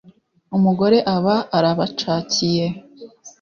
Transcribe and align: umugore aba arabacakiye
umugore 0.57 0.97
aba 1.15 1.35
arabacakiye 1.57 2.67